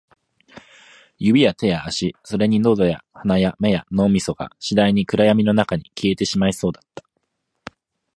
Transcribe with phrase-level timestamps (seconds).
[1.19, 7.03] 指や手や足、それに喉や鼻や目や脳みそが、次第に暗闇の中に消えてしまいそうだった